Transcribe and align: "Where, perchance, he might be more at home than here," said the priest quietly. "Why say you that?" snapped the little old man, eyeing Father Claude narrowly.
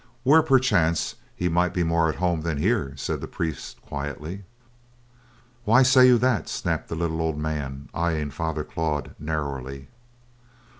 "Where, 0.23 0.41
perchance, 0.41 1.13
he 1.35 1.47
might 1.47 1.75
be 1.75 1.83
more 1.83 2.09
at 2.09 2.15
home 2.15 2.41
than 2.41 2.57
here," 2.57 2.95
said 2.97 3.21
the 3.21 3.27
priest 3.27 3.79
quietly. 3.83 4.45
"Why 5.63 5.83
say 5.83 6.07
you 6.07 6.17
that?" 6.17 6.49
snapped 6.49 6.87
the 6.87 6.95
little 6.95 7.21
old 7.21 7.37
man, 7.37 7.87
eyeing 7.93 8.31
Father 8.31 8.63
Claude 8.63 9.13
narrowly. 9.19 9.89